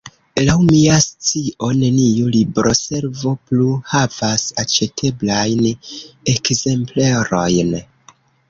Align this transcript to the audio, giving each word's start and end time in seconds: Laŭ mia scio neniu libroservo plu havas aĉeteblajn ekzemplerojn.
Laŭ 0.45 0.53
mia 0.67 0.95
scio 1.07 1.67
neniu 1.81 2.31
libroservo 2.37 3.35
plu 3.51 3.69
havas 3.93 4.49
aĉeteblajn 4.65 5.63
ekzemplerojn. 6.35 7.75